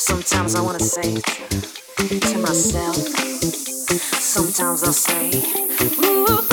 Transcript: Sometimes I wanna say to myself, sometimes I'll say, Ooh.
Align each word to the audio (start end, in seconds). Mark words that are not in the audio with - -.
Sometimes 0.00 0.54
I 0.54 0.60
wanna 0.60 0.78
say 0.78 1.16
to 1.20 2.38
myself, 2.38 2.94
sometimes 4.20 4.84
I'll 4.84 4.92
say, 4.92 5.42
Ooh. 6.04 6.47